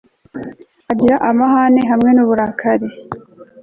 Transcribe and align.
agira 0.91 1.15
amahane 1.29 1.81
hamwe 1.91 2.09
n'uburakari 2.13 2.87